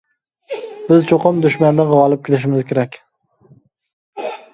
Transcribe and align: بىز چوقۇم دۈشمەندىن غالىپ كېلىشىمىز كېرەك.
بىز 0.85 1.03
چوقۇم 1.11 1.43
دۈشمەندىن 1.43 1.91
غالىپ 1.91 2.23
كېلىشىمىز 2.29 2.65
كېرەك. 2.71 2.97